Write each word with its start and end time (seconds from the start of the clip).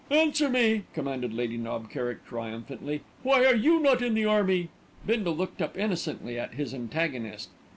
"Answer 0.09 0.49
me!" 0.49 0.85
commanded 0.95 1.31
Lady 1.31 1.57
Knob 1.57 1.91
Kerrick 1.91 2.25
triumphantly. 2.25 3.01
"Why 3.21 3.45
are 3.45 3.53
you 3.55 3.79
not 3.79 4.01
in 4.01 4.15
the 4.15 4.25
army?" 4.25 4.69
Bindle 5.05 5.35
looked 5.35 5.61
up 5.61 5.77
innocently 5.77 6.39
at 6.39 6.55
his 6.55 6.73
antagonist. 6.73 7.51